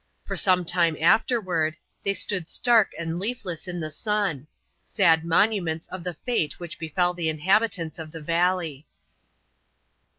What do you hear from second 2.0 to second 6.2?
they stood stark and leafless in the sun; sad monuments of the